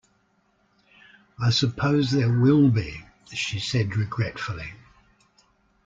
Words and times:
"I 1.39 1.51
suppose 1.51 2.09
there 2.09 2.31
will 2.35 2.69
be," 2.71 3.05
she 3.35 3.59
said 3.59 3.95
regretfully. 3.95 4.73